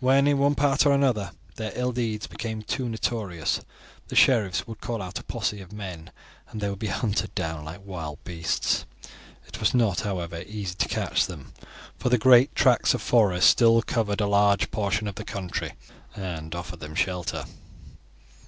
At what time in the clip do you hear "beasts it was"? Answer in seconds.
8.24-9.72